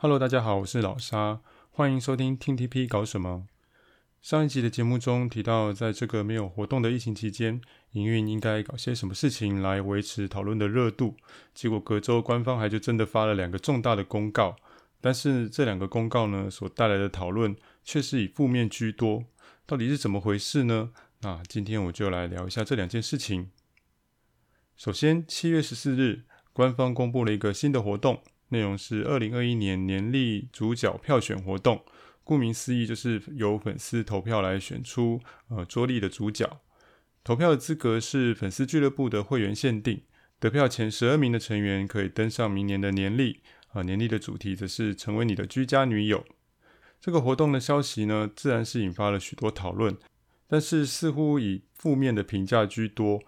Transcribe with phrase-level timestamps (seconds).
[0.00, 1.40] Hello，大家好，我是老沙，
[1.72, 3.48] 欢迎收听 TTP 搞什么。
[4.22, 7.60] 上一集的节目中提到，在这个没有活动的疫情期间，
[7.90, 11.16] 营运应该搞些什么事情来维持讨论的热度。
[11.52, 14.54] 结果隔周官方还就真的发了两个重大的公告，
[15.00, 19.24] 但是这两个公告呢，所带来的讨论却是以负面居多。
[19.66, 20.92] 到底是怎么回事呢？
[21.22, 23.50] 那今天我就来聊一下这两件事情。
[24.76, 26.22] 首先，七月十四日，
[26.52, 28.22] 官方公布了一个新的活动。
[28.48, 31.84] 内容是二零二一年年历主角票选活动，
[32.24, 36.60] 顾名思义，就是由粉丝投票来选出呃桌历的主角。
[37.22, 40.02] 投票的资格是粉丝俱乐部的会员限定，
[40.38, 43.40] 得票前十二名的成员可以登上明年的年历。
[43.72, 46.24] 啊、年历的主题则是成为你的居家女友。
[46.98, 49.94] 这个活动的消息呢，自然是引发了许多讨论，
[50.46, 53.20] 但是似乎以负面的评价居多。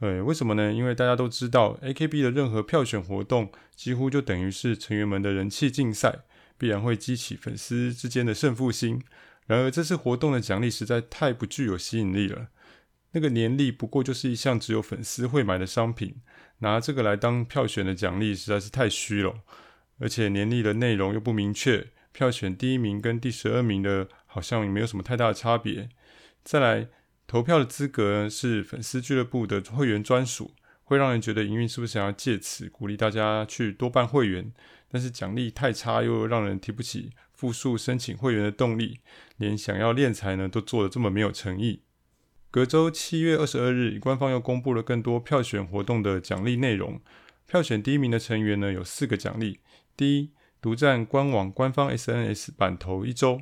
[0.00, 0.70] 呃，为什么呢？
[0.70, 6.18] 因为大家都知道，AKB 的任何票选活动几乎就等于是成员们的人气竞赛，
[6.58, 9.02] 必然会激起粉丝之间的胜负心。
[9.46, 12.48] 然而，这次活动的奖励实在太不具有吸引力了。
[13.12, 16.16] 那个年历不过就是一项只有粉丝会买的商品，
[16.58, 19.36] 拿这个来当票选的奖励实在是太虚了。
[19.98, 25.88] 而且年历的内容又不明确，票选第一名跟第十二名的好像也没有什么太大的差别。
[26.44, 26.88] 再来。
[27.26, 34.52] 投票的资格是粉丝俱乐部的会员专属，会让人觉得营运是不是想要借此鼓励大家去多办会员？
[34.88, 39.00] 但是奖励太差，又让人提不起复数申请会员的动力，
[39.38, 41.82] 连想要敛财呢都做得这么没有诚意。
[42.52, 47.00] 隔周七月二十二日，官方又公布了更多票选活动的奖励内容。
[47.48, 49.58] 票选第一名的成员呢有四个奖励：
[49.96, 53.38] 第一，独占官网官方 SNS 版头一周；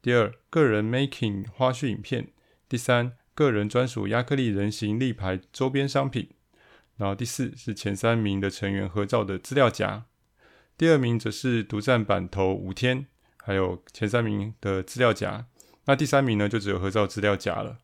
[0.00, 2.28] 第二，个人 making 花絮影片。
[2.68, 6.30] 第三，个人专属亚克力人形立牌周边商品。
[6.96, 10.06] 然后第四是前三名的成员合照的资料夹。
[10.76, 13.06] 第二名则是独占版头五天，
[13.38, 15.46] 还有前三名的资料夹。
[15.84, 17.78] 那第三名呢，就只有合照资料夹了。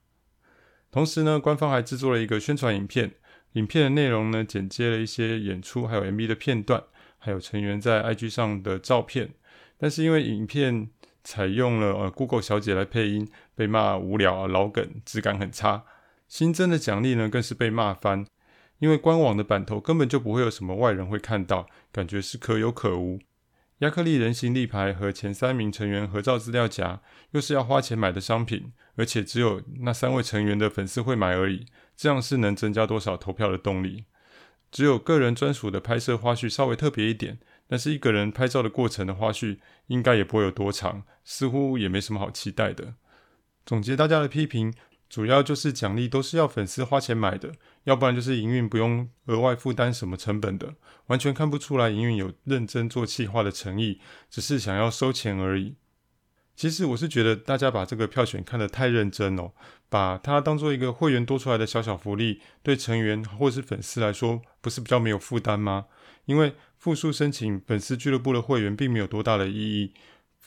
[0.90, 3.12] 同时呢，官方还制作了一个宣传影片，
[3.52, 6.82] 影片的内容呢，剪接了一些演出，还有 MV 的片段，
[7.18, 9.34] 还有成员在 IG 上的照片。
[9.78, 10.90] 但是因为影片
[11.24, 15.84] 采用了呃 Google 小姐来配音，被骂无聊啊、老梗、质感很差。
[16.28, 18.26] 新增的奖励呢，更是被骂翻，
[18.78, 23.20] 因为官网的版头根本就不会有什么外人会看到，感觉是可有可无。
[23.78, 27.00] 亚克力人形立牌和前三名成员合照资料夹，
[27.32, 31.66] 又是要花钱买的商品，而且只有那三位成员的粉丝会买而已，
[31.96, 34.04] 这样是能增加多少投票的动力？
[34.70, 37.38] 只有个人专属的拍摄花絮稍微特别一点。
[37.72, 39.56] 但是一个人拍照的过程的花絮
[39.86, 42.96] 应该也不会有多长，似乎也没什么好期待的。
[43.64, 44.74] 总结大家的批评，
[45.08, 50.74] 主要就是奖励都是要粉丝花钱买的，要不然就是营运不用额外负担什么成本的，
[51.06, 55.76] 完全看不出来营运有认真做企划的诚意，只是想要收钱而已。
[56.54, 59.52] 其实我是觉得大家把这个票选看得太认真哦，
[59.88, 65.86] 把它当做一个会员多出来的小小福利，对成员或是粉丝来说，不是比较没有负担吗？
[66.26, 69.92] 因为复数申请粉丝俱乐部的会员并没有多大的意义。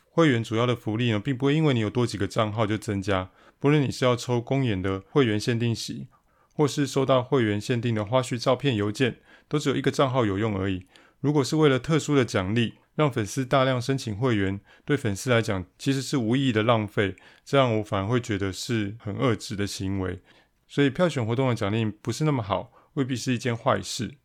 [0.03, 3.29] 会员主要的福利呢，并不会因为你有多几个账号就增加。
[3.57, 6.07] 不论你是要抽公演的会员限定席，
[6.53, 10.85] 或是收到会员限定的花絮照片邮件，都只有一个账号有用而已。
[11.22, 17.16] 如果是为了特殊的奖励，让粉丝大量申请会员，对粉丝来讲其实是无意义的浪费。
[17.46, 20.19] 这样我反而会觉得是很恶质的行为。
[20.67, 24.16] 所以票选活动的奖励不是那么好，未必是一件坏事。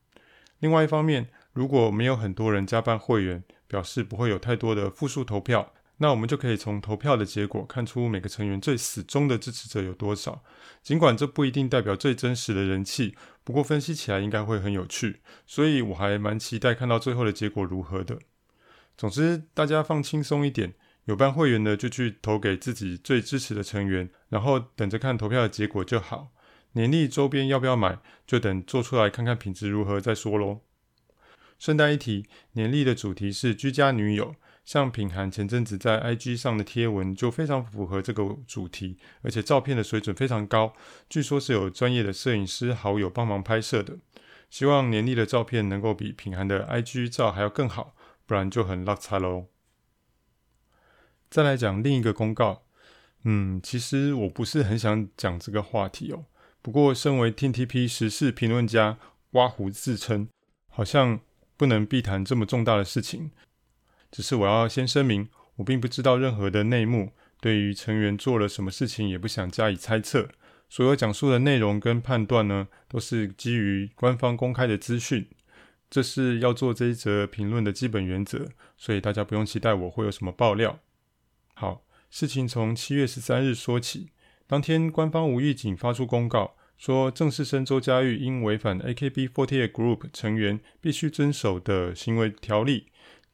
[0.59, 10.43] 另外一方面，如果没有很多人加办会员，表示不会有太多的复数投票，那我们就可以从投票的结果看出每个成员最死忠的支持者有多少。
[10.83, 18.19] 尽管这不一定代表最真实的人气，不过分析起来应该会很有趣，所以我还蛮期待看到最后的结果如何的。
[18.97, 20.73] 总之，大家放轻松一点，
[21.05, 26.33] 有办会员的就去投给自己最支持的成员，然后等着看投票的结果就好。
[26.73, 30.61] 年历周边要不要买，就等做出来看看品质如何再说喽。
[31.61, 34.35] 顺带一提，年历的主题是居家女友，
[34.65, 40.73] 像品涵前阵子在 IG 上的贴文就非常符合这个主题，而且照片的水准非常高，
[41.11, 43.99] 据说是有专业的摄影师好友帮忙拍摄的。
[44.49, 49.49] 希望年历的照片能够比品涵的 IG 照还要更好，不然就很落差喽。
[51.29, 52.63] 再来讲另一个公告，
[53.25, 56.25] 嗯，其实我不是很想讲这个话题哦，
[56.63, 58.97] 不过身为 TTP 时事评论家，
[59.31, 60.31] 刮胡自称，
[60.67, 61.21] 好像。
[61.61, 63.33] 不能避谈这么重大的事情，
[64.11, 70.31] 只是我要先声明，我并不知道任何的内幕，对于成员做了什么事情也不想加以猜测。
[70.71, 75.29] 所有讲述的内容跟判断呢，都是基于官方公开的资讯。
[75.91, 78.49] 这是要做这一则评论的基本原则，
[78.79, 80.79] 所以大家不用期待我会有什么爆料。
[81.53, 84.13] 好，事情从七月十三日说起，
[84.47, 92.87] 当天官方无预警发出公告，说郑士绅周家玉因违反 AKB48 Group 成员必须遵守的行为条例，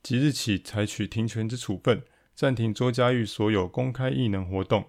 [0.02, 2.02] 即日起采取停权之处分，
[2.34, 4.86] 暂停周家玉所有公开艺能活动。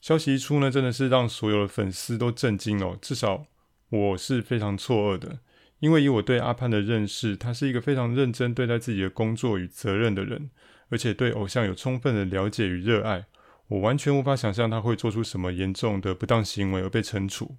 [0.00, 3.46] 消息一出呢，真的是让所有的粉丝都震惊了，至少
[3.88, 5.38] 我是非常错愕的。
[5.78, 10.50] 因为以我对阿潘的认识，他是一个非常认真对待自己的工作与责任的人，
[10.88, 13.26] 而且对偶像有充分的了解与热爱。
[13.68, 17.56] 我完全无法想象他会做出什么严重的不当行为而被惩处。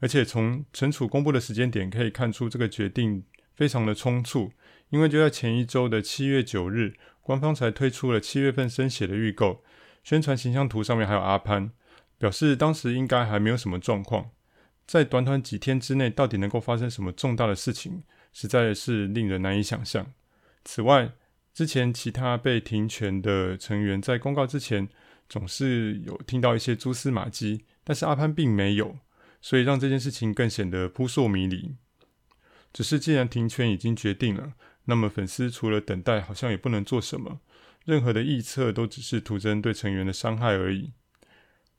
[0.00, 3.24] 而且从惩处公布的时间点可以看出，这个决定
[3.54, 4.52] 非常的匆促。
[4.90, 9.64] 因为就在前一周的七月九日，官方才推出了七月份生血的预购，
[10.04, 11.72] 宣传形象图上面还有阿潘，
[12.18, 14.30] 表示当时应该还没有什么状况。
[14.86, 20.06] 在短短几天之内，到底能够发生什么重大的事情，实在是令人难以想象。
[20.64, 21.10] 此外，
[21.52, 24.88] 之前其他被停权的成员在公告之前，
[25.28, 28.98] 总是有听到一些蛛丝马迹，但是阿潘并没有，
[29.40, 31.76] 所以让这件事情更显得扑朔迷离。
[32.72, 34.52] 只是既然停权已经决定了，
[34.84, 37.40] 那么粉丝除了等待，好像也不能做什么。
[37.84, 40.92] 任何的臆测都只是徒增对成员的伤害而已。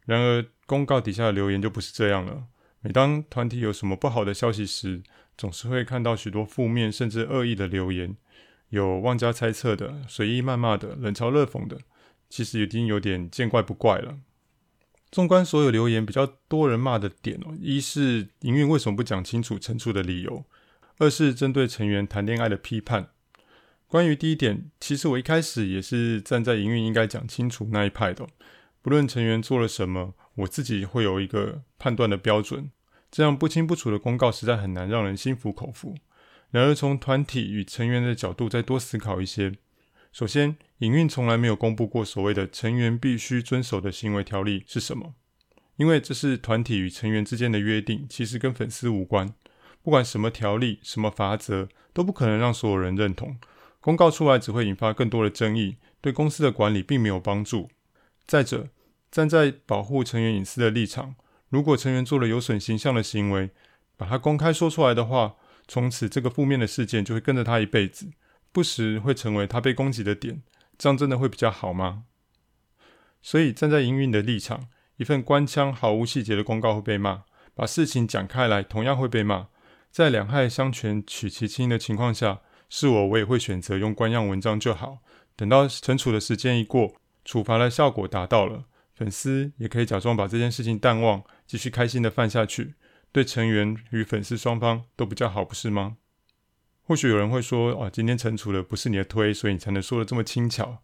[0.05, 2.45] 然而，公告底下的留言就不是这样了。
[2.79, 5.03] 每当团体有什么不好的消息时，
[5.37, 8.15] 总是会看到许多负面甚至恶意的留言，
[8.69, 11.77] 有妄加猜测的、随意谩骂的、冷嘲热讽的，
[12.29, 14.17] 其实已经有点见怪不怪了。
[15.09, 20.43] 纵观所有留言，比较多人骂的点哦，一是营运为什么不讲清楚惩处的理由，
[20.97, 23.11] 二是针对成员谈恋爱的批判。
[23.87, 28.27] 关于第一点，其实我一开始也是站在营运应该讲清楚那一派的。
[28.81, 32.69] 不论成员做了什么，我自己会有一个判断的标准。
[33.09, 35.95] 这样不清不楚的公告实在很难让人心服口服。
[36.51, 39.53] 然而，从团体与成员的角度再多思考一些。
[40.17, 45.13] 首先，营运从来没有公布过所谓的成员必须遵守的行为条例是什么，
[45.75, 49.31] 因为这是团体与成员之间的约定，其实跟粉丝无关。
[49.83, 53.37] 不管什么条例、什么法则，都不可能让所有人认同。
[53.79, 57.69] 公告出来只会引发更多的争议，对公司的管理并没有帮助。
[58.25, 58.69] 再者，
[59.11, 61.13] 站在保护成员隐私的立场，
[61.49, 63.51] 如果成员做了有损形象的行为，
[63.95, 65.35] 把他公开说出来的话，
[65.67, 68.07] 从此这个负面的事件就会跟着他一辈子，
[68.51, 70.41] 不时会成为他被攻击的点。
[70.77, 72.03] 这样真的会比较好吗？
[73.21, 74.67] 所以站在营运的立场，
[74.97, 77.23] 一份官腔、毫无细节的公告会被骂，
[77.55, 79.47] 把事情讲开来同样会被骂。
[79.89, 84.99] 在两害相权取其轻的情况下，是我我也会选择用官样文章就好。
[85.35, 86.93] 等到惩处的时间一过，
[87.25, 92.75] 处罚的效果达到了，粉丝也可以假装把这件事情淡忘，继续开心的饭下去，
[93.11, 95.97] 对成员与粉丝双方都比较好，不是吗？
[96.87, 100.81] 或许有人会说，啊，今天惩处的不是你的推，所以你才能说的这么轻巧。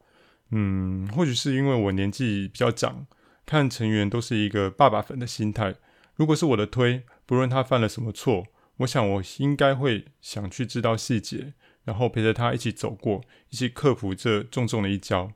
[0.51, 3.07] 嗯，或许是因为我年纪比较长，
[3.45, 5.75] 看成员都是一个爸爸粉的心态。
[6.15, 8.45] 如果是我的推，不论他犯了什么错，
[8.79, 11.53] 我想我应该会想去知道细节，
[11.85, 15.31] 然后陪着他一起走过，一起克服这重重的一跤。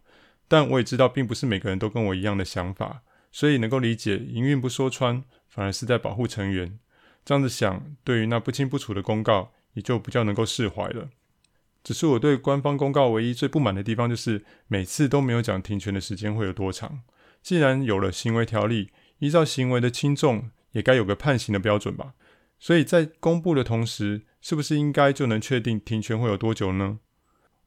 [0.49, 6.77] 但我也知道，并不是每个人都跟我一样的想法，所以能够理解营运不说穿，反而是在保护成员。
[7.23, 11.07] 这样子想，对于那不清不楚的公告，也就比较能够释怀了。
[11.83, 17.01] 只是我对官方公告唯一最不满的地方，就是每次都没有讲停权的时间会有多长。
[17.43, 22.15] 既然有了行为条例，依照行为的轻重，也该有个判刑的标准吧？
[22.57, 26.97] 所以在公布的同时，是不是应该就能确定停权会有多久呢？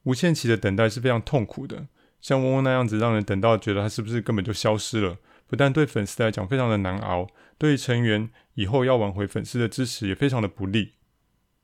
[0.03, 1.87] 无限期的等待是非常痛苦的。
[2.19, 7.27] 像嗡嗡那样子，让人等到觉得他是不是根本就消失了，不但对粉丝来讲非常的难熬，
[7.57, 10.95] 对于成员以后要挽回粉丝的支持也非常的不利。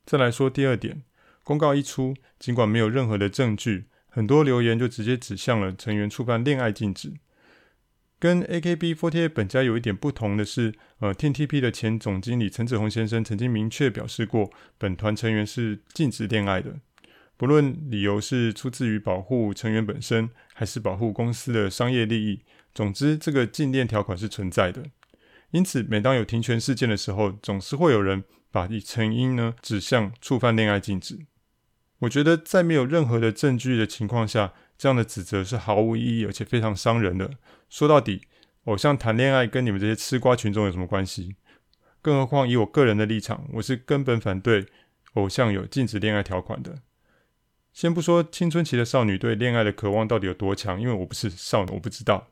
[0.08, 1.04] 再来说第二点，
[1.44, 7.12] 公告一出，尽管没有任何的证据，很多留言就直接指向了成员触犯恋爱禁止。
[8.18, 16.80] 跟 AKB48 本家有一点不同的是，呃，T T P 的前总经理陈子鸿先生曾经明确表示过，本团成员是禁止恋爱的。
[17.36, 22.40] 不论理由是出自于保护成员本身，还是保护公司的商业利益，
[22.74, 24.84] 总之这个禁恋条款是存在的。
[25.52, 31.26] 因此，每当有停权事件的时候，总是会有人把成因呢指向触犯恋爱禁止。
[32.00, 37.32] 我觉得在没有任何的证据的情况下，这样的指责是毫无意义，而且非常伤人的。
[37.70, 38.22] 说到底，
[38.66, 41.36] 偶像谈恋爱跟你们这些吃瓜群众有什么关系？
[42.02, 44.68] 更何况以我个人的立场，我是根本反对
[45.14, 46.82] 偶像有禁止恋爱条款的。
[47.74, 52.28] 先不说青春期的少女对恋爱的渴望到底有多强，因为我不是少女，我不知道。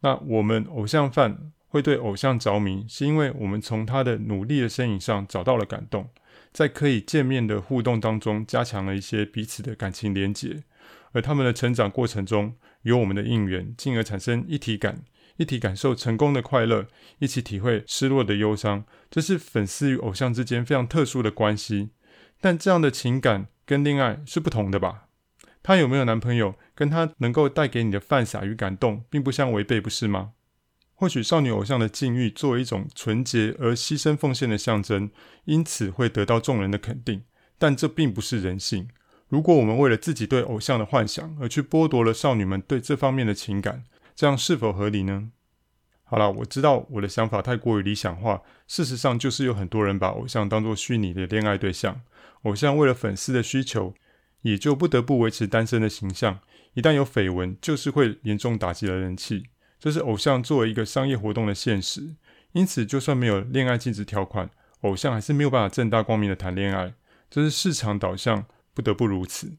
[0.00, 6.10] 那我们偶像饭会对偶像着迷，是因为我们从他的努力的身影上找到了感动。
[6.52, 10.64] 在可以见面的互动当中，加强了一些彼此的感情连结，
[11.12, 15.02] 而他们的成长过程中有我们的应援，进而产生一体感，
[15.36, 16.88] 一起感受成功的快乐，
[17.20, 21.90] 一起体会失落的忧伤，这是粉丝与偶像之间非常特殊的关系。
[22.40, 25.04] 但这样的情感跟恋爱是不同的吧？
[25.62, 30.32] 他有没有男朋友，跟他能够带给你的犯傻与感动，并不相违背，不是吗？
[31.00, 35.10] 或许少女偶像的境遇作为一种纯洁而牺牲奉献的象征，
[35.46, 37.22] 因此会得到众人的肯定。
[37.56, 38.86] 但这并不是人性。
[39.28, 45.30] 如果我们为了自己对偶像的幻想而去剥夺了少女们对这方面的情感，这样是否合理呢？
[46.04, 48.42] 好了，我知道我的想法太过于理想化。
[48.68, 52.02] 事实上，就是有很多人把偶像当作虚拟的恋爱对象，
[52.42, 53.94] 偶像为了粉丝的需求，
[54.42, 56.40] 也就不得不维持单身的形象。
[56.74, 59.46] 一旦有绯闻，就是会严重打击了人气。
[59.80, 62.14] 这是偶像作为一个商业活动的现实。
[62.52, 64.50] 因此，就算没有恋爱禁止条款，
[64.82, 66.94] 偶像还是没有办法正大光明的谈恋爱。
[67.30, 68.44] 这是市场导向，
[68.74, 69.56] 不得不如此。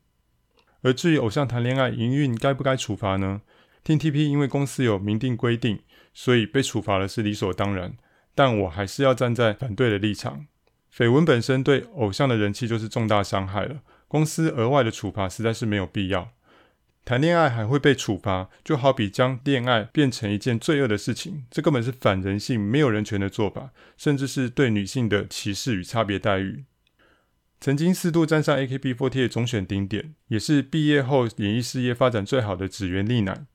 [0.81, 3.41] 而至于偶像谈恋爱营运该不该处罚呢
[3.85, 5.79] ？TTP 因为公司有明定规定，
[6.13, 7.95] 所以被处罚了是理所当然。
[8.35, 10.45] 但我还是要站在反对的立场。
[10.93, 16.31] 绯闻本身对偶像的人气就是重大伤害了，公司额外的处罚实在是没有必要。
[17.03, 26.65] 谈恋爱还会被处罚，就好比将恋爱变成一件罪恶的事情，这根本是反人性、没有人权的做法，甚至是对女性的歧视与差别待遇。
[27.59, 33.45] 曾经四度站上 AKB48 总选顶点，也是毕业后演艺事业发展最好的指原莉乃。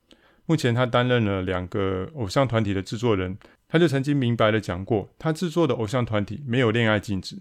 [0.44, 3.36] 目前他担任了两个偶像团体的制作人，
[3.68, 7.38] 他就曾经明白地讲过，他制作的偶像团体没有恋爱禁止。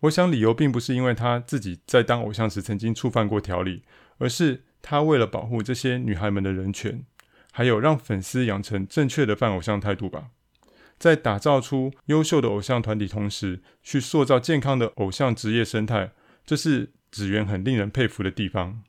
[0.00, 3.82] 我想理由并不是因为他自己在当偶像时曾经触犯过条例，
[4.18, 7.06] 而是他为了保护这些女孩们的人权，
[7.52, 10.30] 还有让粉丝养成正确的泛偶像态度吧。
[10.98, 16.12] 在打造出优秀的偶像团体同时，去塑造健康的偶像职业生态，
[16.44, 18.82] 这是指原很令人佩服的地方。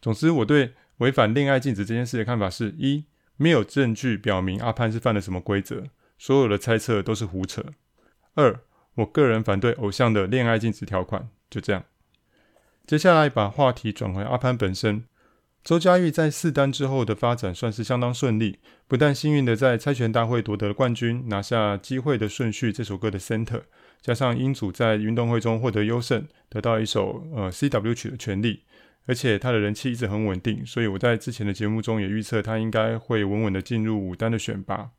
[0.00, 0.74] 总之，我对。
[0.98, 3.04] 违反恋爱禁止这件事的看法是：一、
[3.36, 5.84] 没有证据表明阿潘是犯了什么规则，
[6.18, 7.62] 所有的猜测都是胡扯；
[8.34, 8.58] 二、
[8.96, 11.28] 我个人反对偶像的恋爱禁止条款。
[11.48, 11.84] 就这样，
[12.88, 15.04] 接下来把话题转回阿潘本身。
[15.62, 23.60] 周家玉在四单之后的发展算是相当顺利，不但幸运的在猜拳大会夺得了冠军，拿下《机会的顺序》这首歌的 center，
[24.00, 28.62] 加上英祖在运动会中获得优胜，得到一首呃 CW 曲的权利。
[29.04, 34.92] 而且他的人气一直很稳定，所以我在之前的节目中也预测他应该会稳稳的进入五单的选拔。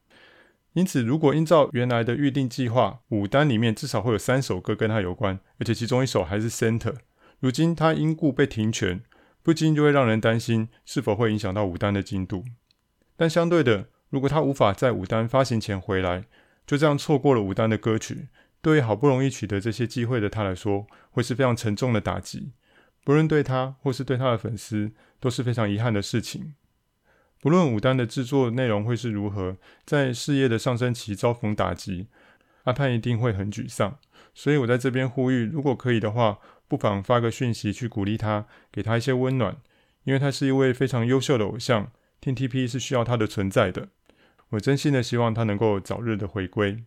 [0.73, 6.93] 因此，如果依照原来的预定计划，五单里面至少会有三首歌跟他有关，而且其中一首还是 center。
[7.39, 9.01] 如今他因故被停权，
[9.41, 12.43] 不禁就会让人担心是否会影响到五单的进度。
[13.15, 16.25] 但相对的，如果他无法在五单发行前回来，
[16.67, 18.27] 就这样错过了五单的歌曲，
[18.61, 22.51] 对于好不容易取得这些机会的他来说，会是非常沉重的打击。
[23.05, 26.53] 不论对他或是对他的粉丝都是非常遗憾的事情。
[27.41, 29.55] 不论五单的制作内容会是如何，
[29.85, 32.07] 在事业的上升期遭逢打击，
[32.63, 33.97] 阿潘一定会很沮丧。
[34.33, 39.57] 所以我在这边呼吁，如果可以的话，不妨发个讯息去鼓励他，给他一些温暖，
[40.03, 43.89] 因为他是一位非常优秀的偶像，TTP 是需要他的存在的。
[44.49, 46.83] 我真心的希望他能够早日的回归。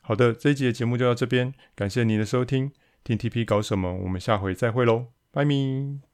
[0.00, 2.72] 好的，这一集的节目就到这边，感谢您的收听。
[3.04, 3.94] TTP 搞什么？
[3.94, 6.11] 我们下回再会喽，拜咪。